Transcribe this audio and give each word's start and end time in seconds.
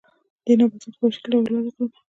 دې 0.45 0.53
نباتاتو 0.59 0.97
په 0.99 1.03
وحشي 1.05 1.23
ډول 1.33 1.51
وده 1.53 1.71
کوله. 1.75 1.93